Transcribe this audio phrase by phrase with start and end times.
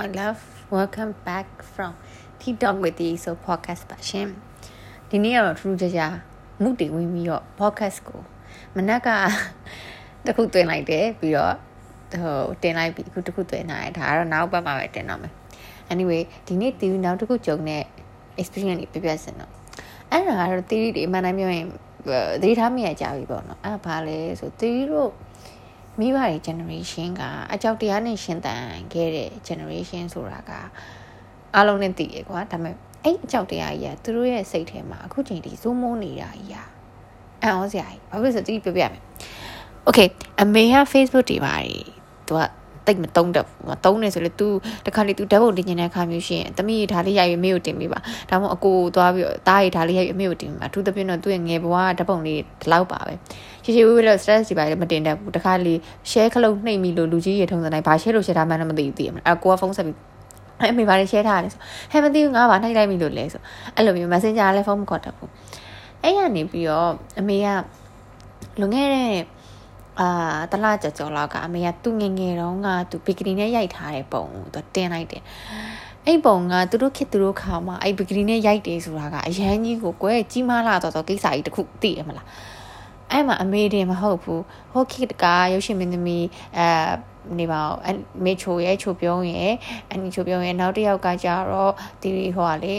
[0.00, 1.92] my love welcome back from
[2.38, 4.28] TikTok with you so podcast ပါရှင်
[5.10, 6.14] ဒီနေ့ကတော့ထူးခြားခြား
[6.62, 8.20] မှုတည်ဝင်ပြီးတော့ podcast ကို
[8.76, 9.08] မနက်က
[10.26, 11.54] တခုတွင်လိုက်တယ်ပြီးတော့
[12.12, 15.32] ဟိုတင်လိုက်ပြီးအခုတခုတွင်နိုင်ဒါကတော့နောက်ပတ်မှာပဲတင်တော့မယ်
[15.92, 17.82] anyway ဒီနေ့တီးနောက်တစ်ခုကြုံတဲ့
[18.40, 19.50] experience တွေပြပြစင်တော့
[20.10, 21.66] အဲ့ဒါကတော့တီးတွေအမှန်တမ်းပြောရင်
[22.42, 25.10] သတိထားမိရကြပြီပေါ့နော်အဲ့ဒါဘာလဲဆိုတီးတို့
[25.99, 27.21] မိဘတွေ generation က
[27.53, 28.63] အကြောက်တရားနဲ့ရှင်သန်
[28.93, 30.51] ခဲ့တဲ့ generation ဆိုတာက
[31.55, 36.67] အလုံးနဲ့တည်ရကွာဒါပေမဲ့အဲ့အကြောက်တရားကြီးကသူတို့ရဲ့စိတ်ထဲမှာအခုချိန်ထိဇူးမိုးနေတာကြီးอ่ะ
[37.43, 39.01] အံ့ဩစရာကြီးဘာဖြစ်လို့ဆိုတီးပြပြမယ်
[39.87, 40.07] Okay
[40.41, 41.69] အမေက Facebook တွေပါတယ်
[42.27, 42.41] သူက
[42.87, 44.47] တိတ်မတုံးတော့ဘူးမတုံးနေဆိုလေ तू
[44.85, 53.13] တခါလေ तू ဓာတ်ပုံတင်နေတဲ့အခါမျိုးရှိရင်တမီးဓာတ်လေးရိုက်ပြီးမေကိုတင်ပေးပါဒါမှမဟုတ်အကိုသွားပြီးတားရီဓာတ်လေးရိုက်ပြီးမေကိုတင်ပေးပါအထူးသဖြင့်တော့သူ့ရဲ့ငယ်ဘဝဓာတ်ပုံလေးဒီလောက်ပါပဲ
[53.74, 55.74] ရှိရှိဝေးဝေးလို့ stress တွေပါလေမတင်တတ်ဘူးတခါလေ
[56.10, 59.96] share ခလုံးနှိပ်မိလို့လူကြီးရေထုံစံတိုင်းဘာ share လို့ share ထားမှန်းမသိဘူးသိရမလားအကိုကဖုန်းဆက်ပြီး
[60.60, 61.60] အဲ့အမေဘာလဲ share ထားတယ်ဆို
[61.92, 63.40] ဟဲ့မသိဘူးငါဘာနှိပ်လိုက်မိလို့လဲဆို
[63.76, 65.30] အဲ့လိုမျိုး messenger လည်းဖုန်းမခေါ်တတ်ဘူး
[66.02, 66.90] အဲ့ရနေပြီးတော့
[67.20, 67.48] အမေက
[68.60, 69.12] လွန်ခဲ့တဲ့
[70.00, 70.08] အာ
[70.52, 75.22] တလားကြော်ကြော်လောက်ကအမေကသူ့ငငယ်တုန်းကသူဘီကနီနဲ့ရိုက်ထားတဲ့ပုံကိုသူတင်လိုက်တယ်
[76.06, 82.26] အဲ့ပုံကသူတို့ခစ်သူတို့ခါမှာအဲ့ဘီကနီနဲ့ရိုက်တယ်ဆိုတာကအရန်ကြီးကိုကွယ်ကြီးမားလာတော့တော့ကိစ္စကြီးတစ်ခုသိရမလား
[83.12, 86.26] အဲ့မှာအမေတင်မဟုတ်ဘူးဟိုခစ်ကရုပ်ရှင်မင်းသမီး
[86.58, 86.66] အဲ
[87.38, 87.90] နေပါဦးအ
[88.24, 89.52] မေချိုရဲ့ချိုပြုံးရဲ့
[89.92, 92.74] အနီချိုပြုံးရဲ့နောက်တစ်ယောက်ကကြတော့ဒီဟိုကလေ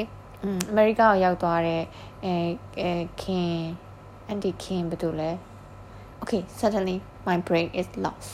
[0.70, 1.84] အမေရိကကိုရောက်သွားတဲ့
[2.26, 2.34] အဲ
[2.80, 3.52] အဲခင်
[4.28, 5.32] အန်တီခင်ဘယ်လိုလဲ
[6.22, 8.32] okay suddenly my brain is lost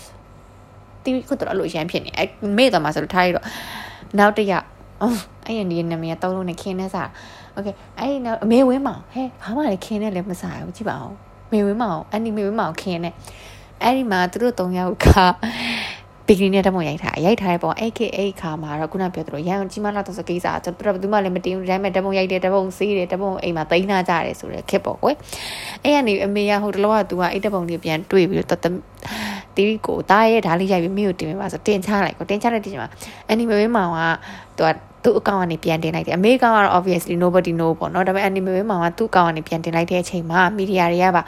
[1.03, 3.45] တီးခုတော့အဲ့လိုရမ်းဖြစ်နေအဲ့မေ့တော့မှဆိုလို့ထားရတော့
[4.19, 4.63] နောက်တစ်ရက်
[5.45, 7.09] အဲ့ရနေနာမည်သုံးလုံးနဲ့ခင်းနေစား
[7.55, 13.11] okay အဲ့နောက်အမေဝင်းမအောင်ဟဲ့ဘာမှလည်းခင်းနေလည်းမစားဘူးကြည့်ပါဦး မေဝင်းမအောင်အန်နီမေဝင်းမအောင်ခင်းနေ
[13.83, 15.07] အဲ့ဒီမှာသူတို့၃ယောက်က
[16.27, 25.15] ဘီကနီနဲ့တမရိုက်ထားရိုက်ထားတဲ့ပုံ AKA ခါမှာတော့ခုနပြောသလိုရန်ကြီးမလာတော့စကိစ္စကျွန်တော်ဘယ်သူမှလည်းမတင်ဘူးဒါပေမဲ့တပုံရိုက်တယ်တပုံစေးတယ်တပုံအိမ်မှာတိန်းနာကြတယ်ဆိုတဲ့ခက်ပေါ့ကွယ်
[25.83, 28.61] အဲ့ကနေအမေကဟိုတလောကသူကအဲ့တပုံလေးပြန်တွေ့ပြီးတော့
[29.55, 32.89] တီးကိုတားရဲ့ဓာလေးရိုက်ပြီးမိကိုတင်ပေးပါဆိုတင်ချလိုက်ကိုတင်ချတဲ့တင်ချမှာ
[33.27, 33.99] အန်နီမေမောင်က
[34.57, 34.69] သူက
[35.07, 41.23] သူ့အကောင့်ကနေပြန်တင်လိုက်တယ်အမေကောင်ကတော့ obviously nobody know ပေါ့နော်ဒါပေမဲ့အန်နီမေမောင်ကသူ့အကောင့်ကနေပြန်တင်လိုက်တဲ့အချိန်မှာမီဒီယာတွေကပါ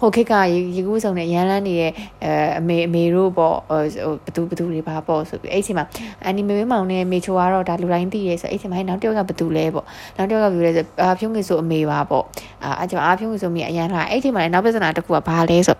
[0.00, 1.92] ဟိုခေတ်ကရေကူးစုံနဲ့ရန်လန်းနေတဲ့
[2.24, 5.84] အဲအမေအမေတို့ပေါ့ဟိုဘသူဘသူတွေပါပေါ့ဆိုပြီးအဲ့ချိန်မှာ
[6.26, 9.84] အနီမေမေမောင်နဲ့မေချိုကတော့ဒါလူတိုင်းသိရဲဆိုအဲ့ချိန်မှာနောက်တစ်ယောက်ကဘသူလဲပေါ့
[10.16, 12.24] နောက်တစ်ယောက်ကဘယ်လိုလဲဆိုအာဖြုံးငယ်ဆိုအမေပါပေါ့
[12.64, 15.76] အာအဲ့ချိန်မှာအာဖြုံးငယ်ဆိုမိအရန်လာအဲ့ချိန်မှာလည်းနောက်ပြဿနာတစ်ခုကဘာလဲဆို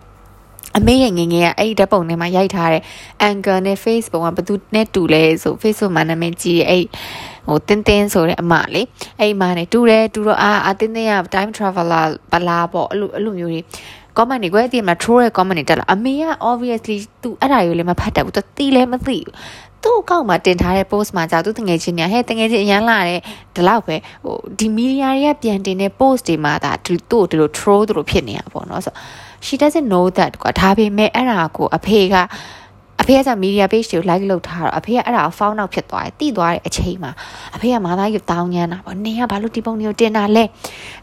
[0.78, 2.82] အမေရဲ့ငငယ်ကအဲ့ဒီဓာတ်ပုံထဲမှာရိုက်ထားတဲ့
[3.28, 6.84] angle နဲ့ face ပုံကဘသူနဲ့တူလဲဆို Facebook မှာနာမည်ကြီးအဲ့
[7.48, 8.86] ဟိုတင်းတင်းဆိုတဲ့အမလေး
[9.20, 13.60] အဲ့အမနဲ့တူတယ်တူတော့အာအတင်းတင်းက time traveler ပလာပေါ့အဲ့လိုအဲ့လိုမျိုးတွေ
[14.16, 19.32] comment တွေကွယ်ဒီမှာ troll ရဲ့ comment တွေတက်လာအမေက obviously तू အဲ့ဒါကြီးလည်းမဖတ်တတ်ဘူး तू တီးလည်းမသိဘူး
[19.84, 23.20] သူ့အကောင့်မှာတင်ထားတဲ့ post မှာကြာသူတငယ်ချင်းညာဟဲ့တငယ်ချင်းအရန်လာတဲ့
[23.54, 28.94] ဒီလောက်ပဲဟိုဒီ media တွေကပြန်တင်တဲ့ post တွေမှာဒါသူ့ကိုဒီလို troll သူတို့ဖြစ်နေတာပေါ့နော်ဆို
[29.46, 32.22] she doesn't know that ကွာဒါပေမဲ့အဲ့ဒါကိုအဖေကအ
[33.07, 37.11] ဖေကကြာ media page တွေကို like လုပ်ထားတော့အဖေကအဲ့ဒါကို found out ဖြစ်သွားတယ်တိသွားတဲ့အချိန်မှာ
[37.55, 40.43] အဖေကမာသားကြီးတောင်းညမ်းတာပေါ့နင်ကဘာလို့ဒီပုံမျိုးတင်တာလဲ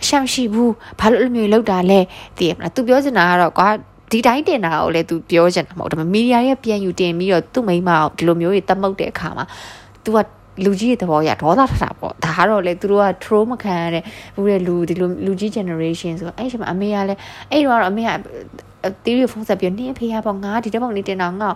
[0.02, 2.00] အရှောင်ရှိဘူးဘာလို့အဲ့လိုမျိုးလုပ်တာလဲ
[2.38, 3.68] သိရမလား तू ပြောချင်တာကတော့ကွာ
[4.10, 9.44] ဒီတိုင်းတင်တာကိုလည်း तू ပြောချင်တာမဟုတ်ဒါပေမဲ့ media ရဲ့ပြန်ယူတင်ပြီးတော့သူ့မိမအောင်ဒီလိုမျိုးတွေတတ်မှုတ်တဲ့အခါမှာ
[10.04, 10.18] तू က
[10.64, 17.20] လူကြီးရဲ့သဘောရဒေါသထတာပေါ့ဒါကတော့လေသူတို့က troll မခံရတဲ့ဘူးတဲ့လူဒီလိုလူကြီး generation ဆိုအဲ့ချိန်မှာအမေကလည်း
[17.50, 18.10] အဲ့တော့အမေက
[19.04, 21.50] တီးရဖုန်းဆက်ပြီးနင်းအဖေရပေါ့ငါဒီတက်ပုံလေးတင်တော့ငါ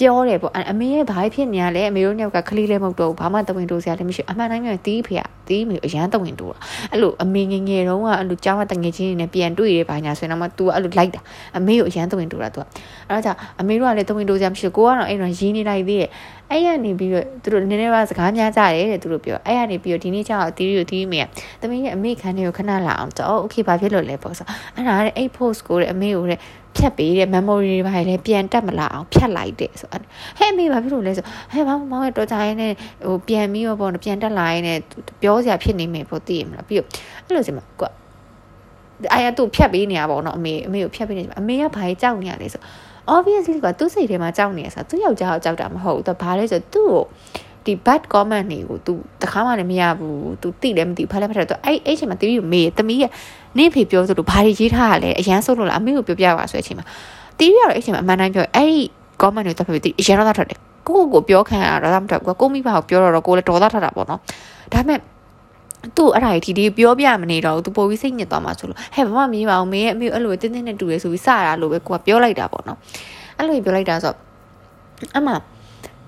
[0.00, 6.58] ပြောတယ်ပေါ့အမေရဲ့ဘာဖြစ်နေရလဲအမေတို့ညောက်ကကလေးလည်းမဟုတ်တော့ဘူးဘာမှတဝင်းတိုးစရာလည်းမရှိအမှန်တိုင်းကတီးဖေကတီးမေအရန်တဝင်းတိုးတာ
[6.92, 11.20] အဲ့လိုအမေငငယ်တုန်းကအဲ့လိုကြောင်းကတငယ်ချင်းတွေနဲ့ပြန်တွေ့ရပါညာဆိုရင်တော့ तू အဲ့လိုလိုက်တာ
[11.58, 12.60] အမေကိုအရန်တဝင်းတိုးတာ तू
[13.08, 16.10] အဲ့တော့じゃအမေတို့ကလည်းတဝင်းတိုးစရာမရှိကိုကတော့အဲ့တော့ရင်းနေလိုက်သေးတယ်
[16.50, 21.26] အဲ့ရနေပြီးတော့သူတို့နည်းနည်းပါစကားများကြတယ်တဲ့သူတို့ပြောအဲ့ရနေပြီးတော့ဒီနေ့ကျတော့တီးရီကိုတီးမေက
[21.60, 26.38] တမီးရဲ့အမေခန်းလေးကိုခဏလာအောင်တော့ okay ဘာဖြစ်လို့လဲပေါ့ဆိုအဲ့ဒါတဲ့အဲ့ post ကိုတဲ့အမေကိုတဲ့
[26.77, 30.01] ဖြတ်ပေးတဲ့ memory တွေပါလေပြန်တက်မလာအောင်ဖြတ်လိုက်တယ်ဆိုဟဲ့
[30.51, 32.73] အမေဘာဖြစ်လို့လဲဆိုဟဲ့ဘာမောင်ရဲ့တော်ကြရင်နဲ့
[33.05, 34.77] ဟိုပြန်ပြီးတော့ပေါ့ပြန်တက်လာရင်နဲ့
[35.21, 36.87] ပြောစရာဖြစ်နေမယ်ပေါ့သိရမလားပြီးတော့
[37.25, 37.89] အဲ့လိုစမှာကွာ
[39.13, 42.61] အာရသူ့ဖြတ်ပေးနေတာပေါ့နော်အမေအမေကိုဖြတ်ပေးနေတယ်အမေကဘာကြီးကြောက်နေရလဲဆို
[43.15, 47.01] obviously ကသူ့စိတ်ထဲမှာကြောက်နေရဆိုသူ့ယောက်ျားကိုကြောက်တာမဟုတ်ဘူးသူဘာလဲဆိုသူ့ကို
[47.64, 48.92] ဒီ bad comment တွေကို तू
[49.22, 53.10] တခါမှလည်းမရဘူး तू သိလည်းမသိဘူးဖားလည်းဖားတယ် तू အဲ့အဲ့ချိန်မှာတီးပြီးမေးတမီးရဲ့
[53.58, 56.84] နင့်ဖေပြောသလိုဘာတွေရေးထားရလဲအရန်ဆုံးလို့လားအမေကိုပြောပြပါဆိုတဲ့အချိန်မှာ
[57.38, 58.80] တီးပြီးတော့အဲ့ချိန်မှာအမှန်တမ်းပြောအဲ့ဒီ
[59.22, 64.20] comment တွေတက်ပြီးတီးအရန်တော့ထွက်တယ်ကိုကိုကိုပြောခံရတော့မထွက်ဘူးကိုမိဘကိုပြောတော့ကိုလည်းတော်သားထတာပေါ့နော်
[64.72, 64.98] ဒါပေမဲ့
[65.96, 72.78] သူ့အဲ့ဒါကြီးဒီပြောပြမနေတော့သူပို့ပြီးစိတ်ညစ်သွားမှာဆိုလို့ဟဲ့ဘာမှမမြင်ပါဘူးမေရဲ့အမေအဲ့လိုတင်းတင်းနဲ့တူတယ်ဆိုပြီးစတာလို့ပဲကိုကပြောလိုက်တာပေါ့နော်
[73.38, 74.14] အဲ့လိုပြောလိုက်တာဆို
[75.16, 75.28] အမ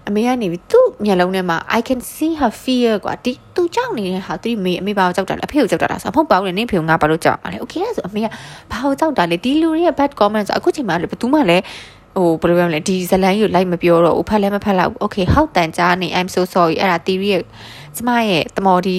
[0.08, 8.28] အမေကနေပြီးသူ့မျက်လုံးထဲမှာ I can see her fear ကွာဒီသူကြောက်နေတဲ့ဟာသူမေအမေဘာကိုကြောက်တာလဲအဖေကိုကြောက်တာလားဆိုတော့မဟုတ်ပါဘူးနင့်ဖေကငါဘာလို့ကြောက်မှာလဲ Okay ဆိုအမေက
[8.72, 11.64] ဘာကိုကြောက်တာလဲဒီလူတွေရဲ့ bad comments အခုချိန်မှာလည်းဘယ်သူမှလည်း
[12.18, 17.44] ဟိုဘယ်လိုပြောမလဲဒီဇလန်းကြီးကိုလိုက်မပြောတော့ဘူးဖတ်လည်းမဖတ်တော့ဘူး Okay ဟောက်တန်ကြားနေ I'm so sorry အဲ့ဒါ theory ရဲ့
[17.96, 18.98] ကျမရဲ့တမော်ဒီ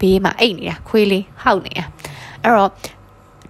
[0.00, 1.84] ဘေးမှာအိတ်နေတာခွေးလေးဟောက်နေတာ
[2.42, 2.70] အဲ့တော့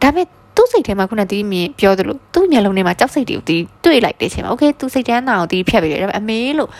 [0.03, 6.70] ဒါပေမဲ့ သူ့စိတ်ထဲမှာခုနတီးမြင်ပြောသလိုသူ့မျက်လုံးထဲမှာကြောက်စိတ်တွေကိုတီးတွေ့လိုက်တဲ့အချိန်မှာ okay သူစိတ်ထဲနာကိုတီးဖြတ်ပြီးတယ်ဒါပေမဲ့အမေလို့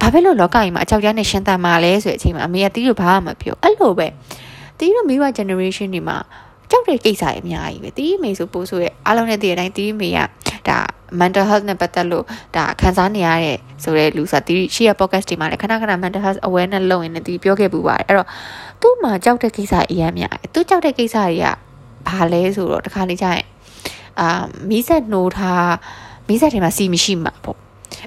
[0.00, 4.06] ဘာဖြစ်လို့လောကကြီးမှာအကြောက်ကြားနဲ့ရှင်းတန်မှာလဲဆိုတဲ့အချိန်မှာအမေကတီးလို့ဘာမှမပြောအဲ့လိုပဲ
[4.78, 6.16] တီးလို့မိဘ generation တွေမှာ
[6.70, 10.18] ကြောက်တဲ့ကိစ္စတွေအများကြီးပဲတီးမေဆိုပို့ဆိုရဲ့အားလုံးနဲ့တည်တဲ့အတိုင်းတီးမေက
[10.68, 10.78] ဒါ
[11.20, 12.24] mental health နဲ့ပတ်သက်လို့
[12.56, 18.28] ဒါခံစားနေရတဲ့ဆိုတဲ့လူစားတီးရှေ့ရ podcast တွေမှာလည်းခဏခဏ mental health awareness လုပ်ရင်လည်းတီးပြောခဲ့ပူပါတယ်အဲ့တော့
[18.80, 21.46] သူ့မှာကြောက်တဲ့ကိစ္စအများများသူကြောက်တဲ့ကိစ္စတွေက
[22.07, 23.45] ဘာလဲဆိုတော့တခါလေကျရင်
[24.19, 24.27] အာ
[24.69, 25.73] မီးဆက်နှိုးထား
[26.27, 27.57] မီးဆက်ထဲမှာစီမရှိမှာပေါ့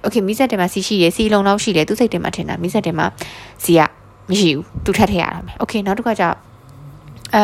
[0.03, 3.07] โอเคမီးဆက်ထဲမှာစီရှိတယ်စီလုံးလောက်ရှိတယ်သူစိတ်ထဲမှာထင်တာမီးဆက်ထဲမှာ
[3.65, 3.81] စီက
[4.31, 7.43] မရှိဘူးသူထပ်ထည့်ရတာမယ်โอเคနောက်တစ်ခါကျအဲ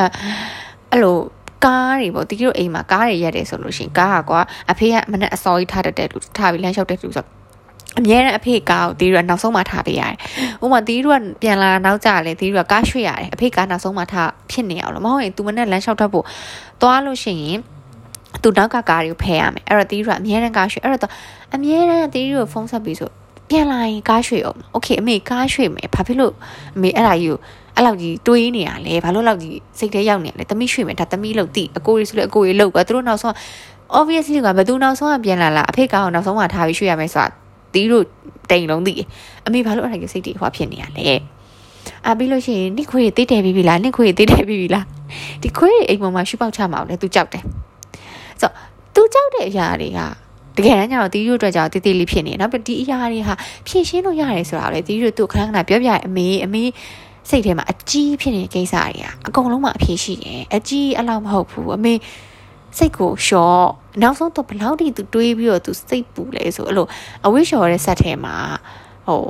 [0.90, 1.16] အဲ့လို
[1.64, 7.24] ကားတွေပေါ့တီတီတို့အိမ်မှာကားတွေရက်တယ်ဆိုလို့ရှိရင်ကားကကွာအဖေကမနဲ့အစော်ကြီးထားတတ်တဲ့လူထားပြီးလမ်းလျှောက်တဲ့လူဆို
[7.97, 10.15] အမြဲတမ်းအဖေကားကိုတီးရနောက်ဆုံးမှထားပေးရတယ်။
[10.63, 16.25] ဥပမာတီးရကပြန်လာနောက်ကြလေတီးရကကားရွှေ့ရတယ်။အဖေကားနောက်ဆုံးမှထားဖြစ်နေအောင်လို့မဟုတ်ရင် तू မနဲ့လမ်းလျှောက်တတ်ဖို့
[16.81, 17.57] သွားလို့ရှိရင်
[18.43, 21.11] သူနောက်ကကားတွေကိုဖယ်ရမယ်။အဲ့တော့တီးရကအမြဲတမ်းကားရွှေ့အဲ့တော့
[21.55, 23.09] အမြဲတမ်းတီးရကိုဖုန်းဆက်ပြီးဆို
[23.49, 26.33] ပြန်လာရင်ကားရွှေ့အောင်။ Okay အမေကားရွှေ့မယ်။ဘာဖြစ်လို့
[26.75, 27.37] အမေအဲ့ဒါကြီးကို
[27.75, 33.33] အဲ့လောက်ကြီးတွေးနေရလဲဘာလို့လောက်ကြီးစိတ်ထဲရောက်နေရလဲသမီးရွှေ့မယ်ဒါသမီးလို့တိအကိုရီဆိုလို့အကိုရီလို့ကသူတို့နောက်ဆုံး
[33.99, 38.03] obviously ကဘယ်သူနောက်ဆုံးကပြန်လာလားအဖေကောင်နောက်ဆုံးကထားပြီးရွှေ့ရမယ်ဆိုတာ တီးတို့
[38.51, 38.93] တိမ်လုံးသိ
[39.45, 41.05] အမေဘာလို့အဲ့ဒါကြီးစိတ်တွေဟွာဖြစ်နေရလဲ
[42.05, 44.85] အာပြီးလို့ရှိရင်နိခွေတိတ်တယ်ပြီးပြီလားနိခွေတိတ်တယ်ပြီးပြီလား
[45.43, 47.43] ဒီခွေအိမ်ပေါ်မှာရှူပေါက်ချမအောင်လဲသူကြောက်တယ်
[48.41, 48.53] ဆိုတော့
[48.93, 49.99] သူကြောက်တဲ့အရာတွေက
[50.57, 53.33] တကယ်တမ်းကျတော့တီးတို့အတွက်ကြောင့်တေးသေးလေးဖြစ်နေနောက်ပြီးဒီအရာတွေဟာ
[53.67, 56.63] ဖြည့်ရှင်းလို့ရတယ်ဆိုတာလေတီးတို့သူ့ခဏခဏပြောပြအမေအမေ
[57.29, 61.93] စိတ်ထဲမှာအကြီးဖြစ်နေတဲ့ကိစ္စတွေကအကုန်လုံးမှအဖြေရှိတယ်အကြီးအလောက်မဟုတ်ဘူးအမေ
[62.77, 63.67] စိတ်ကိုရှော့
[64.01, 66.87] နောက်ဆုံးတော့ဘလောက်ထိသူတွေးပြီးတော့သူစိတ်ပူလဲဆိုအဲ့လို
[67.25, 68.35] အဝိရှော်တဲ့ဆက်ထဲမှာ
[69.07, 69.21] ဟို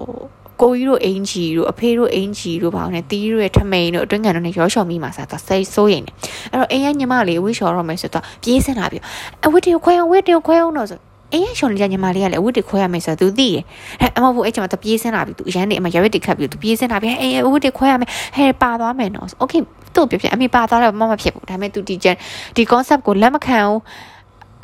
[0.62, 6.16] ကိုကြီးတို့အင်ဂျီတို့အဖေတို့အင်ဂျီတို့ဘာလို့လဲတီးတို့ရဲ့ထမိန်တို့အတွင်းကန်တို့နဲ့ရောလျှော်မိမှာစားတော့စိတ်စိုးရင်တယ်
[6.52, 9.04] အဲ့တော့အိမ်ကညီမလေးအဝိရှော်တော့မယ်ဆိုတော့ပြေးစင်လာပြီး
[9.46, 11.00] အဝိတကိုခွဲအောင်ဝိတကိုခွဲအောင်တော့ဆို
[11.33, 13.63] အေးရှောင်းလေးညီမလေးကလည်းအဝတ်တွေခွဲရမယ်ဆိုတော့ तू သိတယ်
[14.01, 19.63] ဟဲ့အမဟုတ်ဘူးအဲ့ချိန်မှာ तू ပြေးစင်းလာပြီ तू အရန်နေအမရရွက်တွေခတ်ပြီ तू ပြေးစင်းလာပြီအေးအဝတ်တွေခွဲရမယ်ဟဲ့ပါသွားမယ်နော် okay
[19.95, 22.17] သူ့ပြပြအမေပါသွားတော့မမဖြစ်ဘူးဒါပေမဲ့ तू ဒီ gen
[22.57, 23.79] ဒီ concept ကိုလက်မခံဘူး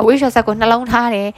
[0.00, 1.28] အဝတ်ရှော့ဆက်ကိုနှလုံးထားတယ်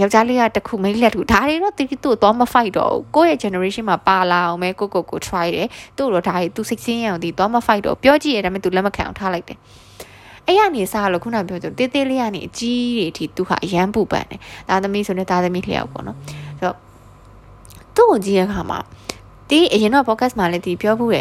[0.00, 9.58] ယောက်ျားလေးကတခုမိန်းလက်တူဒါတွေတော့တီတီသူ့တော့မ fight တော့ဘူးကိုယ့်ရဲ့ generation မှာပါလာအောင်ပဲကိုကိုကို try တယ်သူ့တော့ဒါတွေ तू စိတ်ဆင်းရအောင်ဒီတော့မ fight တော့ပြောကြည့်ရဒါပေမဲ့ तू လက်မခံအောင်ထားလိုက်တယ်
[10.46, 16.16] အဲ့ရနေစားလို့ခုနပြောကြတေးသေးလေးကနေအကြီးတွေအထိသူဟာအရန်ပူပန်တယ်သားသမီးဆိုတဲ့သားသမီးလျောက်ပေါ့နော်
[16.58, 16.76] ဆိုတော့
[17.96, 18.78] သူ့ကိုကြည့်ရခါမှာ
[19.50, 21.18] ဒီအရင်တော့ podcast မှာလည်းဒီပြောဖို့ရ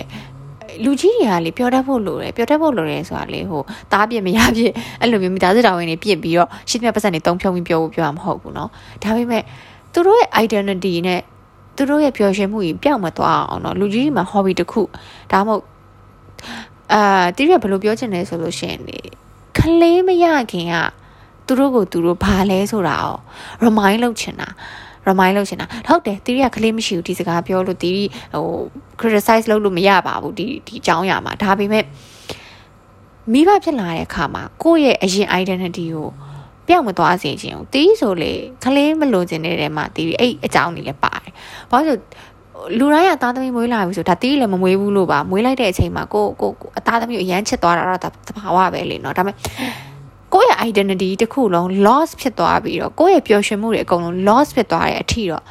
[0.84, 3.62] လူကြီးတွေကလေပြောတတ်ဖို့လိုတယ်ပြောတတ်ဖို့လိုတယ်ဆိုတာလေဟို
[3.92, 4.72] တားပြစ်မရပြစ်
[5.02, 8.70] အဲ့လိုမျိုးမိသားစုတော်ဝင်တွေပြစ်ပြီးတော့ရှင်းပြပတ်စံတွေတုံးဖြုံပြီးပြောဖို့ပြောမှာမဟုတ်ဘူးเนาะ
[9.04, 9.44] ဒါပေမဲ့
[9.94, 11.22] သူတို့ရဲ့ identity နဲ့
[11.76, 14.82] သူတို့ရဲ့ပျော်ရွှင်မှုကြီးပြောင်းမသွားအောင်เนาะလူကြီးတွေမှာ hobby တစ်ခု
[15.32, 15.64] ဒါမှမဟုတ်
[16.93, 18.99] အာတိရဘယ်လိုပြောချင်လဲဆိုလို့ရှိရင်လေ
[19.59, 20.75] ခလေးမရခင်က
[21.47, 23.17] သူတို့ကိုသူတို့ဘာလဲဆိုတာကို
[23.65, 24.49] remind လုပ်ချင်တာ
[25.09, 28.05] remind လုပ်ချင်တာဟုတ်တယ်တီရီကကလေးမရှိဘူးဒီစကားပြောလို့တီရီ
[28.35, 28.47] ဟို
[29.01, 31.85] criticize လုပ်လို့မရပါဘူးဒီဒီအကြောင်းအရာမှာဒါပေမဲ့
[33.33, 36.09] မိဘဖြစ်လာတဲ့အခါမှာကိုယ့်ရဲ့အရင် identity ကို
[36.69, 38.33] ပျောက်မသွားစေချင်ဘူးတီးဆိုလေ
[38.65, 41.33] ကလေးမလို့ခြင်းတဲ့မှာတီးအဲ့အကြောင်းတွေလည်းပါတယ်
[41.71, 42.26] ဘာလို့လူ
[42.93, 49.37] တိုင်းကသားသမီးမွေးလာပြီဆိုဒါတီးလည်းမမွေးဘူးလို့ပါမွေးလိုက်တဲ့အချိန်မှာကိုကိုအသားသမီးကိုအရန်ချစ်သွားတာတော့တဘာဝပဲလေနော်ဒါပေမဲ့
[50.35, 55.45] ကိုယ့်ရဲ့ identity တစ်ခုလုံး loss ဖြစ်သွားပြီးတော့ကိုယ့်ရဲ့ပျော်ရွှင်မှုတွေအကုန်လုံး loss ဖြစ်သွားတဲ့အထိတော့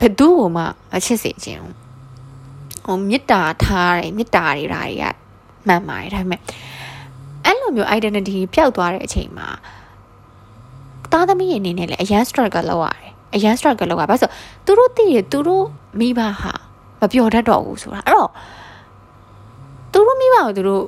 [0.00, 1.74] ဘယ်သူ့ကိုမှမချစ်စေချင်ဘူး
[2.86, 5.04] ဟိုမေတ္တာထားတယ်မေတ္တာတွေဓာတွေက
[5.66, 6.40] မှန်ပါတယ်ဒါပေမဲ့
[7.44, 9.48] အဲ့လိုမျိုး identity ပျောက်သွားတဲ့အချိန်မှာ
[11.12, 14.28] သားသမီးအနေနဲ့လည်းအရန် struggle လုပ်ရတယ်အရန် struggle လုပ်ရပါဆို
[14.64, 15.64] သူတို့သိရသူတို့
[16.00, 16.52] မိဘဟာ
[17.00, 18.30] မပျော်တတ်တော့ဘူးဆိုတာအဲ့တော့
[19.92, 20.84] သူတို့မိဘကိုသူတို့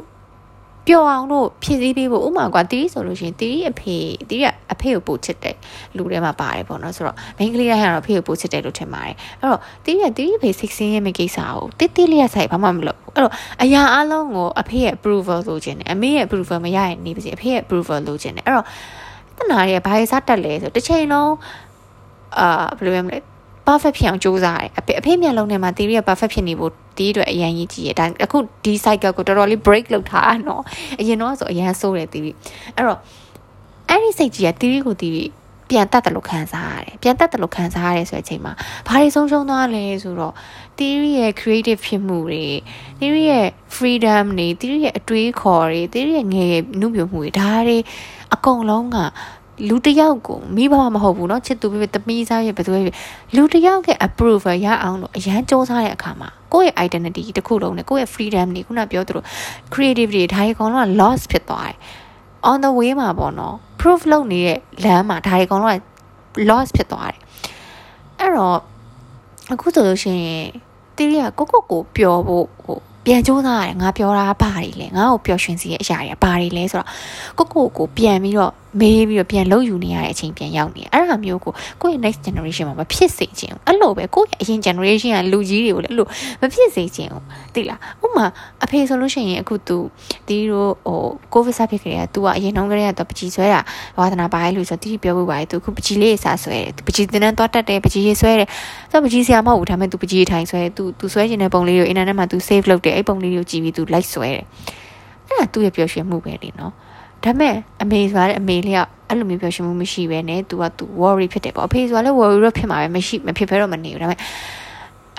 [0.89, 3.97] ပျော်အောင်လို့ဖြည့်ဆည်းပေးဖို့ဥမာကွာတီးဆိုလို့ရှိရင်တီးအဖေ
[4.31, 5.57] တီးကအဖေကိုပို့ချစ်တယ်
[5.97, 13.33] လူထဲမှာပါတယ်ပေါ့နော်ဆိုတော့မိန်းကလေးတိုင်းကတော့အဖေကိုပို့ချစ်တယ်လို့ထင်ပါတယ်အဲ့တော့တီးကတီးအဖေစိတ်ဆင်းရဲမယ့်ကိစ္စကိုတိတိလေးရဆိုင်ဘာမှမလုပ်ဘူးအဲ့တော့
[13.63, 18.67] အရာအလုံးကိုအဖေရဲ့ approval လိုချင်တယ်အမေရဲ့ approval မရရင်နေပါစေအဖေရဲ့ approval လိုချင်တယ်အဲ့တော့
[19.39, 21.33] တနာရဲ့ဘာရေးစားတက်လဲဆိုတစ်ချိန်လုံး
[22.39, 23.19] အာဘယ်လိုပြောမလဲ
[23.69, 30.63] perfect ဖြစ်အောင်ကြိုးစားတယ်အဖေအဖေမျက်လုံးထဲမှာ theory က perfect ဖြစ်နေဖို့ဒီအတွက်အရန်ကြီးကြီးတယ်ဒါအခုဒီ cycle ကိုတော်တော်လေး break လုပ်ထားတာနော်
[31.01, 32.33] အရင်တော့ဆိုအရန်ဆိုးတယ် theory
[32.77, 32.99] အဲ့တော့
[33.89, 35.27] အဲ့ဒီစိတ်ကြီးက theory ကို theory
[35.71, 38.53] ပြန်တက်တယ်လို့ခံစားရတယ်ပြန်တက်တယ်လို့ခံစားရတယ်ဆိုတဲ့အချိန်မှာ
[38.89, 40.35] ဘာတွေဆုံးရှုံးသွားလဲဆိုတော့
[40.79, 42.45] theory ရဲ့ creative ဖြစ်မှုတွေ
[43.01, 43.47] theory ရဲ့
[43.77, 47.79] freedom တွေ theory ရဲ့အတွေးခေါ်တွေ theory ရဲ့ငယ်ရဲ့နှုတ်ပြမှုတွေဒါတွေ
[48.35, 48.97] အကုန်လုံးက
[49.70, 52.80] လူတယောက်ကိုမိဘမဟုတ်ဘူးเนาะချစ်သူပဲတမီးစားရဲ့ဘယ်သူပဲ
[53.36, 59.24] လူတယောက်ရဲ့ approval ရအောင်လို့အရန်စ조사တဲ့အခါမှာကိုယ့်ရဲ့ identity တခုလုံးနဲ့ကိုယ့်ရဲ့ freedom တွေခုနပြောသလို
[59.74, 61.78] creativity တွေဒါတွေအကုန်လုံးက loss ဖြစ်သွားတယ်
[62.50, 65.78] on the way မှာပေါ့နော် proof လုပ်နေတဲ့လမ်းမှာဒါတွေအကုန်လုံးက
[66.50, 67.20] loss ဖြစ်သွားတယ်
[68.20, 68.60] အဲ့တော့
[69.54, 70.48] အခုဆိုလို့ရှိရင်
[70.96, 76.88] တီးရီကကိုကိုကိုပျော်ဖို့ဟိုပြန်ကြိုးစားရတယ်ငါပြောတာဘာတွေလဲငါ့ကိုပျော်ရွှင်စေတဲ့အရာတွေဘာတွေလဲဆိုတော့
[77.38, 86.08] ကိုကိုကိုပြန်ပြီးတော့ မေးပြီးတော့ပြန်လှုပ်ယူနေရတဲ့အချိန်ပြန်ရောက်နေအဲ့ဒါမျိုးကိုကိုယ့်ရဲ့ next generation မှာမဖြစ်စေချင်ဘူးအဲ့လိုပဲကိုယ့်ရဲ့အရင် generation ကလူကြီးတွေကိုလည်းအဲ့လို
[86.42, 88.26] မဖြစ်စေချင်ဘူးသိလားဥမာ
[88.64, 89.78] အဖေဆိုလို့ရှိရင်အခု तू
[90.28, 91.00] တီးတို့ဟို
[91.34, 93.62] covid စဖြစ်ခဲ့တဲ့ तू ကအရင်နှောင်းကလေးကတော့ပကြီးဆွဲတာ
[94.00, 98.48] ဝါသနာပါလေလို့ဆိုတီးပြောဖို့ပါလေ तू အခုပကြီးလေးစားဆွဲတယ် तू ပကြီးတင်တန်းသွားတက်တယ်ပကြီးရေးဆွဲတယ်
[98.92, 104.46] ဆိုပကြီးဆရာမဟုတ်ဘူးဒါပေမဲ့ तू ပကြီးထိုင်ဆွဲ तू तू ဆွဲခြင်းတဲ့ပုံလေးကို internet မှာ तू save လုပ်တယ်အဲ့ပုံလေးကိုကြည့်ပြီး तू like ဆွဲတယ်
[105.28, 106.74] အဲ့ဒါသူ့ရဲ့ပျော်ရွှင်မှုပဲလေနော်
[107.27, 114.21] ဒါပေမဲ့အမေဆိုတဲ့အမေလေးကအဲ့လိုမျိုးပြောရှင်မှုမရှိပဲနဲ့ तू က तू worry ဖြစ်တယ်ပေါ့အဖေဆိုလည်း worry တော့ဖြစ်မှာပဲမရှိမဖြစ်ဘဲတော့မနေဘူးဒါပေမဲ့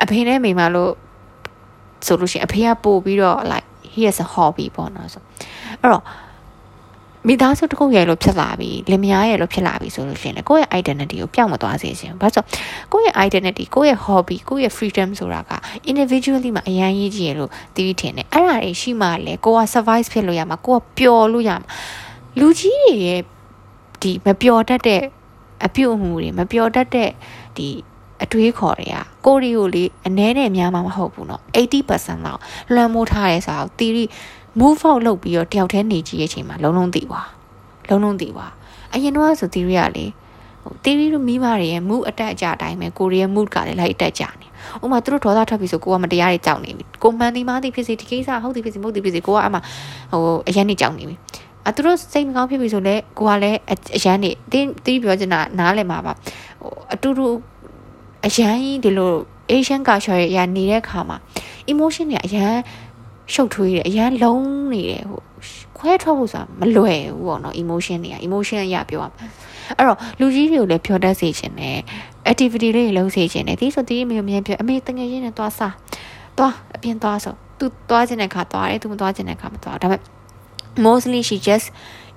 [0.03, 0.91] အဖေနဲ့မိမလို့
[2.05, 5.21] ဆိုလို့ရှိရင်အဖေကပို့ပြီးတော့ like he has a hobby ပေါ့နော်ဆို
[5.81, 6.03] အဲ့တော့
[7.28, 12.46] မိသားစုတစ်ခုရဲ့လို့ဖြစ်လာပြီလင်မယားရဲ့လို့ဖြစ်လာပြီဆိုလို့ရှိရင်လေကိုယ့်ရဲ့ identity ကိုပြောင်းမသွားစေချင်ဘူးဘာလို့
[12.92, 15.52] ကိုယ့်ရဲ့ identity ကိုယ့်ရဲ့ hobby ကိုယ့်ရဲ့ freedom ဆိုတာက
[15.90, 21.68] individually မှာအရန်ရေးကြည့်ရလို့တီးထင်တယ်အဲ့ဒါတွေရှိမှလေကိုက survive ဖြစ်လို့ရမှာကိုကပျော်လို့ရမှာ
[22.38, 23.20] လူကြီးတွေရဲ့
[24.02, 25.02] ဒီမပျော်တတ်တဲ့
[25.66, 27.10] အပြုအမူတွေမပျော်တတ်တဲ့
[27.56, 27.68] ဒီ
[28.24, 28.96] အတွေးခေါ်တွေက
[29.26, 31.40] ကိုရီကိုလေအနည်းနဲ့များမှာမဟုတ်ဘူးเนาะ
[31.84, 32.40] 80%လောက်
[32.74, 34.04] လွှမ်းမိုးထားရဲဆိုတော့တီရီ
[34.61, 37.21] move out လုပ်ပြီးတော့တယောက်တည်းနေကြည့်ရဲ့အချိန်မှာလုံးလုံးသိပါ
[37.89, 38.47] လုံးလုံးသိပါ
[38.93, 40.05] အရင်တော့ဆိုတီရီကလေ
[40.63, 44.47] ဟိုတီရီတို့မိဘတွေရဲ့ mood အတက်အကျအတိုင်းပဲကိုရီရဲ့ mood ကလည်းလိုက်အတက်ကြနေ
[44.83, 49.59] ဥမာသူတို့ဒေါသထွက်ပြီဆိုကိုကမတရားတွေကြောက်နေပြီကိုမှန်ဒီမားဒီဖြစ်စီဒီကိစ္စဟုတ်ဒီဖြစ်စီမဟုတ်ဒီဖြစ်စီကိုကအမှ
[50.11, 51.15] ဟိုအရင်နေကြောက်နေပြီ
[51.67, 53.59] အသူတို့စိတ်မကောင်းဖြစ်ပြီဆိုလဲကိုကလည်း
[53.97, 57.27] အရန်နေတင်းတီးပြောချင်တာနားလည်မှာပါဟိုအတူတူ
[58.25, 59.11] အရန်ဒီလို
[59.51, 61.17] Asian culture ရဲ့အရာနေတဲ့ခါမှာ
[61.71, 62.53] emotion တွေအရန်
[63.33, 65.21] ရှုပ်ထွေးတယ်အရန်လုံးနေတယ်ဟို
[65.77, 69.25] ခွဲထွက်ဖို့ဆိုတာမလွယ်ဘူးပေါ့နော် emotion တွေက emotion အရာပြောရမှာ
[69.77, 71.77] အဲ့တော့လူကြီးတွေကိုလည်းဖြောတတ်စေခြင်းနဲ့
[72.31, 75.73] activity လေးတွေလုပ်စေခြင်းနဲ့ဒီဆိုဒီမျိုးမြန်ပြောအမေတငယ်ချင်းနဲ့သွားစား
[76.37, 80.01] သွားအပြင်သွားဆို तू သွားခြင်းတဲ့ခါသွားတယ် तू မသွားခြင်းတဲ့ခါမသွားဒါပေမဲ့
[80.85, 81.67] mostly she just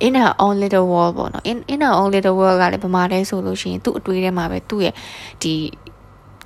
[0.06, 4.94] in her own little world ပေါ့နော် in in her own little world ကလည်းဗမာလဲဆိုလို့ရှိရင်သူ့အတွေးထဲမှာပဲသူ့ရဲ့
[5.42, 5.54] ဒီ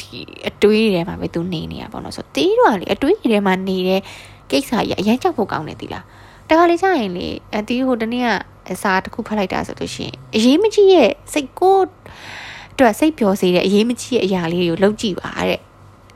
[0.01, 0.19] ဒီ
[0.49, 4.01] အတွေးထဲမှာပဲသူနေနေရပေါ့နော်ဆိုတေးတော့လေအတွေးထဲမှာနေတဲ့
[4.51, 6.05] ကိစ္စကြီးအရင်ကြောက်ဖို့ကောင်းတယ်ဒီလား
[6.49, 8.29] တခါလေကြာရင်လေအတီးဟိုတနေ့က
[8.73, 11.79] အစာတစ်ခုဖတ်လိုက်တာဆိုလို့ရှိရင်အရေးမကြီးရဲ့စိတ်ကို
[12.75, 15.61] အတွက်စိတ်ပျော်စေတဲ့အရေးမကြီးရဲ့အရာလေးတွေကိုလုပ်ကြည့်ပါတဲ့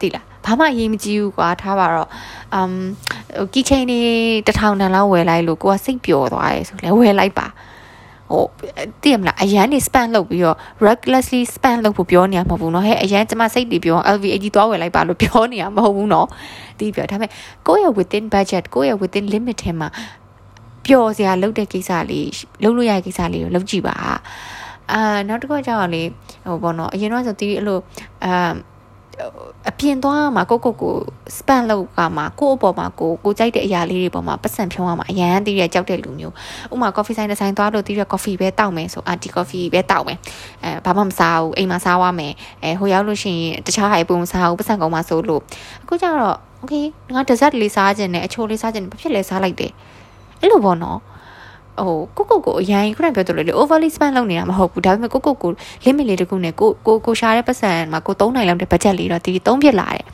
[0.00, 2.08] ဒီလားဘာမှအရေးမကြီးဘူးကွာထားပါတော့
[2.54, 2.72] အမ်
[3.54, 4.00] ကီချင်းနေ
[4.46, 7.46] တထောင်တန်လောက်ဝယ်လိုက်လို့ကိုကစိတ်ပျော်သွားရဲဆိုလဲဝယ်လိုက်ပါ
[8.31, 8.43] ဟို
[9.01, 16.27] သိရမလားအရန်နေ spam လုပ်ပြီးတော့ recklessly spam လုပ်ဖို့ပြောနေရမှာမဟုတ်ဘူးเนาะဟဲ့အရန်ကျမစိတ်တွေပြော LVAG သွားဝယ်လိုက်ပါလို့ပြောနေရမှာမဟုတ်ဘူးเนาะ
[16.79, 17.31] ဒီပြောဒါပေမဲ့
[17.67, 19.87] ကိုယ့်ရဲ့ within budget ကိုယ့်ရဲ့ within limit ထဲမှာ
[20.85, 22.29] ပျော်စရာလုပ်တဲ့ကိစ္စလေး
[22.63, 23.95] လုပ်လို့ရတဲ့ကိစ္စလေးကိုလုပ်ကြည့်ပါ
[24.91, 26.03] အာနောက်တစ်ခုကျတော့လေ
[26.45, 27.79] ဟိုဘောနော်အရင်တော့ဆိုတီးအဲ့လို
[28.25, 28.53] အာ
[29.68, 30.94] အပြင်သွားမှာကိုကိုကို
[31.36, 36.34] span လောက်ကမှာကို့အပေါ်မှာကိုကိုကြိုက်တဲ့အရာလေးတွေပေါ်မှာပတ်စံဖြုံးရမှာအရန်တည်ရကြောက်တဲ့လူမျိုး
[36.72, 40.18] ဥမာ coffee ဆိုင်တစ်ဆိုင်သွားလို့တည်ရ coffee ပဲတောက်မယ်ဆိုအာဒီ coffee ပဲတောက်မယ်
[40.64, 42.32] အဲဘာမှမစားဘူးအိမ်မှာစားဝမယ်
[42.62, 45.40] အဲဟိုရောက်လို့ရှိရင်တခြားဟာပုံမစားဘူးပတ်စံကောင်မှဆိုလို့
[45.82, 46.84] အခုကျတော့ okay
[47.14, 49.72] ငါ dessert လေးစားခြင်းနဲ့အချိုလေးစားခြင်းနဲ့ဘာဖြစ်လဲစားလိုက်တယ်
[50.40, 50.98] အဲ့လိုပေါ့နော်
[51.86, 55.50] ဟိုကိုကိုကိုအရင်ခုနပြောသလိုလေ overly spend လုပ်နေတာမဟုတ်ဘူးဒါပေမဲ့ကိုကိုကို
[55.84, 60.04] limit လေးတခုနဲ့ကိုကိုကိုရှာတဲ့ပတ်စံမှာကိုသုံးနိုင်လောက်တဲ့ budget လေးတော့ဒီသုံးဖြစ်လာတယ်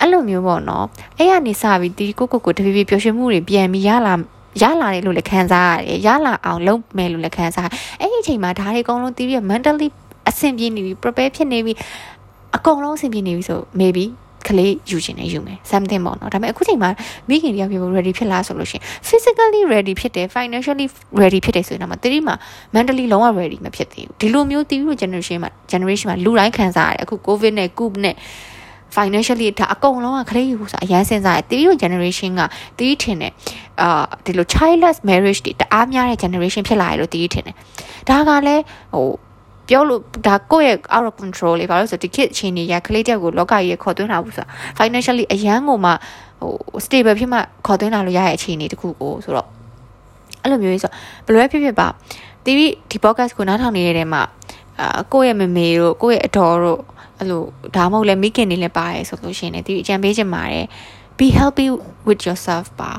[0.00, 0.86] အဲ့လိုမျိုးပေါ့နော်
[1.18, 4.14] အဲ့ရနေစပြီးဒီကိုကိုကိုတဖြည်းဖြည်းပျော်ရွှင်မှုတွေပြန်ပြီးရလာ
[4.62, 7.68] ရလာတယ်လို့လည်းခံစားရတယ်ရလာအောင်လုပ်မယ်လို့လည်းခံစား
[8.00, 9.88] အဲ့ဒီအချိန်မှာဒါတွေအကုန်လုံးတီးပြီး mentally
[10.28, 11.72] အဆင်ပြေနေပြီ prepare ဖြစ်နေပြီ
[12.56, 14.04] အကုန်လုံးအဆင်ပြေနေပြီဆို maybe
[14.46, 16.90] ကလေးယူချင်တယ်ယူမယ် something ပေါ့နော်ဒါပေမဲ့အခုချိန်မှာ
[17.28, 20.86] မိခင်တယောက်ဖြစ်ဖို့ ready ဖြစ်လားဆိုလို့ရှိရင် physically ready ဖြစ်တယ် financially
[21.20, 22.34] ready ဖြစ်တယ်ဆိုရင်တော့တိမှာ
[22.74, 28.16] mentally လုံးဝ ready မဖြစ်သေးဘူးဒီလိုမျိုးတီးလို့ generation မှာ generation မှာလူတိုင်းခံစားရတယ်အခု covid နဲ့ coup နဲ့
[28.96, 32.42] financially ဒါအကုန်လုံးကခလေးယူဆိုအရန်စဉ်းစားတယ်တီးတို့ generation က
[32.78, 33.32] တီးထင်တယ်
[33.80, 37.54] အာဒီလို childless marriage တွေတအားများတဲ့ generation ဖြစ်လာရလို့တီးထင်တယ်
[38.08, 38.62] ဒါကလည်း
[38.94, 39.08] ဟို
[39.68, 44.48] ပြောလို့ဒါကိုယ့်ရဲ့ out of control လေးဘာလို့ဆိုဒီ kid အချိန်ကြီးရကလေးတယောက်ကိုလောကကြီးရခေါ်သွင်းတာဘူးဆိုတာ
[44.78, 45.90] financially အရန်ကိုမှ
[46.40, 46.52] ဟို
[46.84, 49.48] stable ဖြစ်မှခေါ်သွင်းလာလို့ရရဲ့အခြေအနေတခုကိုဆိုတော့
[50.42, 50.90] အဲ့လိုမျိုးဆို
[51.26, 51.92] ဘယ်လိုဖြစ်ဖြစ်ပါတ
[52.44, 54.22] တီဗီဒီ podcast ကိုနားထောင်နေတဲ့ထဲမှာ
[54.80, 56.80] အာကိုယ့်ရဲ့မမေတို့ကိုယ့်ရဲ့အတော်တို့
[57.18, 57.42] အဲ့လို
[57.76, 60.64] ဒါမှမဟုတ်လဲမိခင်တွေလည်းပါတယ်ဆိုလို့ရှိရင်တီဗီအကြံပေးချင်ပါတယ်
[61.18, 61.66] be happy
[62.06, 62.90] with yourself ပါ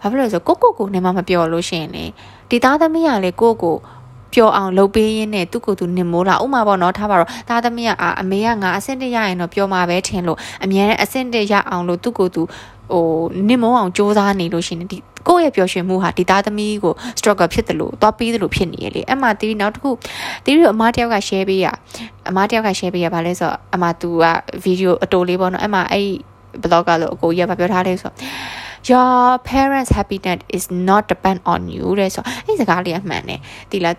[0.00, 2.04] ဘာဖြစ်လို့လဲဆိုကိုကိုကိုနဲ့မှမပြောလို့ရှိရင်လေ
[2.50, 3.76] ဒီသားသမီးကလေကိုကို
[4.33, 12.41] ပျော်အောင်လုပ်ပေးရင်းနဲ့သူ့ကိုယ်သူနင်မိုးလာဥမာပေါ့နော်ထားပါတော့သားသမီးကအာအမေကငါအဆင့်တရရင်တော့ပျော်မှာပဲထင်လို့အမြဲတမ်းအဆင့်တရအောင်လို့သူ့ကိုယ်သူ
[12.91, 13.05] ဟို
[13.47, 19.91] နင်မိုးအောင်စ조사နေလို့ရှိရင်ဒီကိုယ့်ရဲ့ပျော်ရွှင်မှုဟာဒီသားသမီးကို struggle ဖြစ်တယ်လို့သွားပြီးတယ်လို့ဖြစ်နေရလေအဲ့မှာတီးနောက်တစ်ခု
[20.45, 21.67] တီးရအမတယောက်က share ပေးရ
[22.29, 24.25] အမတယောက်က share ပေးရဗာလဲဆိုတော့အမ तू က
[24.63, 26.07] video အတိုလေးပေါ့နော်အဲ့မှာအဲ့
[26.63, 28.15] blogger လို့အကိုကြီးကပြောထားလဲဆိုတော့
[28.89, 33.39] your parents happiness is not depend on you တဲ့ဆိုအဲ့စကားလေးအမှန်တယ်
[33.71, 33.95] ဒီလား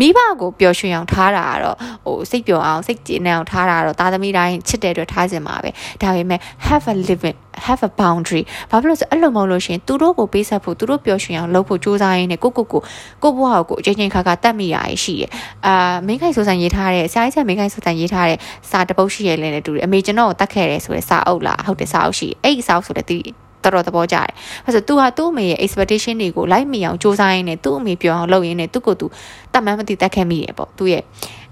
[0.00, 5.70] မိဘကိုပျော်ရွှင်အောင်ထားတာကတော့ဟိုစိတ်ပျော်အောင်စိတ်ကြည်နေအောင်ထားတာကတော့သားသမီးတိုင်းချစ်တဲ့အတွက်ထားစင်ပါပဲ
[6.02, 12.82] ဒါပေမဲ့ have a limit have a boundary ဘာဖြစ်လို့ဆိုအဲ့လိုမဟုတ်လို့ရှင်သူတို့ကိုပေးဆက်ဖို့သူတို့ပျော်ရွှင်အောင်လုပ်ဖို့စူးစမ်းရင်းနဲ့ကိုကိုကို
[13.22, 15.30] ကိုဘွားကိုအချိန်ချင်းခါခါတတ်မိရရှိတယ်
[15.66, 18.38] အာမိခိုင်ဆိုဆန်ရေးထားတဲ့ဆရာကြီးဆက်မိခိုင်ဆိုဆန်ရေးထားတဲ့
[18.70, 23.20] စာတပုတ်ရှိရလဲနဲ့တူတယ်အမေကျွန်တော်ကိုတတ်ခဲ့တယ်ဆိုတဲ့စာအုပ်လားဟုတ်တယ်စာအုပ်ရှိအဲ့ဒီစာအုပ်ဆိုတဲ့တီ
[23.62, 24.30] တော်တော်သဘောကျတယ်။
[24.66, 29.06] အဲဆို तू ဟာသူ့အမေရဲ့ expectation တွေကိုလိုက်မိအောင်စူးစမ်းရင်းနဲ့သူ့အမေပြောအောင်လုပ်ရင်းနဲ့သူ့ကို तू
[29.52, 31.02] တတ်မှန်းမသိတတ်ခဲ့မိတယ်ပေါ့။သူ့ရဲ့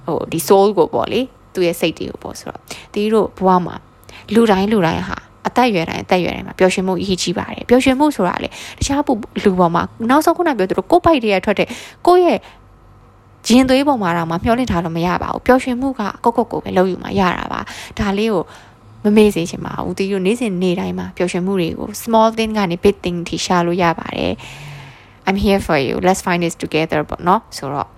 [0.06, 1.20] ဟိုဒီ soul ကိုပေါ့လေ။
[1.54, 2.60] သူ့ရဲ့စိတ်တွေကိုပေါ့ဆိုတော့
[2.92, 3.76] ဒီတို့ဘဝမှာ
[4.34, 8.48] လူတိုင်းလူတိုင်းဟာအသက်ရွယ်တိုင်းအသက်ရွယ်တိုင်းမှာပျော်ရွှင်မှုအရေးကြီးပါတယ်ပျော်ရွှင်မှုဆိုတာလေ
[8.78, 9.12] တခြားပူ
[9.44, 11.68] လူပေါ်မှာနောက်ဆုံးခုနပြောသလိုကိုယ်ပိုက်တည်းရထွက်တဲ့
[12.06, 12.38] ကိုယ့်ရဲ့
[13.48, 17.60] ရင်သွေးပေါ်မှာတော့မမျောလင့်ထားလို့မရပါဘူးပျော်ရွှင်မှုကကိုယ့်ကိုယ်ကိုပဲလုပ်ယူမှရတာပါ
[17.98, 18.42] ဒါလေးကို
[19.04, 24.34] မမေ့စေချင်ပါဘူးတီတို့နေ့စဉ်နေ့တိုင်းမှာပျော်ရွှင်မှုတွေကို small thing ကနေ big thing ထိရှာလို့ရပါတယ်
[25.26, 27.88] I'm here for you let's find this together ပေါ့နော်ဆိုတော့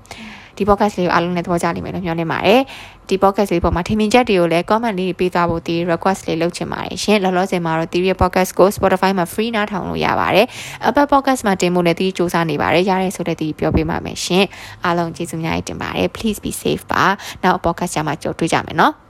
[0.56, 2.60] ဒီ podcast လေးကိုအားလုံးနဲ့သဘောကျလိမ့်မယ်လို့မျှော်လင့်ပါတယ်
[3.08, 10.46] ဒီ podcast လေးပေါ်မှာထင်မြင်ချက်တွေကိုလည်း comment လေးပေးသွားဖို့ဒီ request လေးလုပ်ချင်ပါတယ်ရှင်လောလောဆယ်မှာတော့ Theory podcast ကို Spotify မှာ free နားထောင်လို့ရပါတယ်
[10.88, 14.44] Apple podcast မှာတင်ဖို့လည်းဒီစူးစမ်းနေပါတယ်ရရဲဆိုလည်းဒီပြောပေးပါမယ်ရှင်
[14.84, 17.04] အားလုံးကျေးဇူးများတင်ပါတယ် please be safe ပါ
[17.42, 19.09] နောက် podcast မှာကြိုတွေ့ကြမယ်နော်